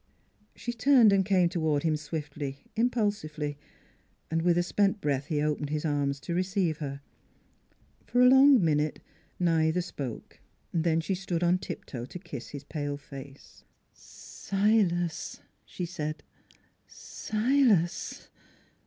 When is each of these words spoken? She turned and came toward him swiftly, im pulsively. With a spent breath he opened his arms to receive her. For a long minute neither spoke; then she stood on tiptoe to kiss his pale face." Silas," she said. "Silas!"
She 0.55 0.73
turned 0.73 1.13
and 1.13 1.23
came 1.23 1.47
toward 1.47 1.83
him 1.83 1.95
swiftly, 1.95 2.65
im 2.75 2.89
pulsively. 2.89 3.55
With 4.33 4.57
a 4.57 4.63
spent 4.63 4.99
breath 4.99 5.27
he 5.27 5.43
opened 5.43 5.69
his 5.69 5.85
arms 5.85 6.19
to 6.21 6.33
receive 6.33 6.77
her. 6.79 7.01
For 8.07 8.19
a 8.21 8.27
long 8.27 8.65
minute 8.65 8.99
neither 9.39 9.79
spoke; 9.81 10.39
then 10.73 11.01
she 11.01 11.13
stood 11.13 11.43
on 11.43 11.59
tiptoe 11.59 12.05
to 12.05 12.17
kiss 12.17 12.47
his 12.47 12.63
pale 12.63 12.97
face." 12.97 13.63
Silas," 13.93 15.39
she 15.65 15.85
said. 15.85 16.23
"Silas!" 16.87 18.27